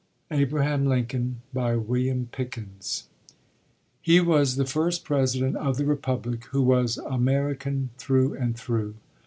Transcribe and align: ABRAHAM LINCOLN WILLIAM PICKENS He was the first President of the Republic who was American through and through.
ABRAHAM 0.31 0.85
LINCOLN 0.87 1.41
WILLIAM 1.53 2.29
PICKENS 2.31 3.03
He 4.01 4.19
was 4.19 4.55
the 4.55 4.65
first 4.65 5.05
President 5.05 5.55
of 5.55 5.77
the 5.77 5.85
Republic 5.85 6.45
who 6.45 6.63
was 6.63 6.97
American 6.97 7.91
through 7.99 8.33
and 8.33 8.57
through. 8.57 8.95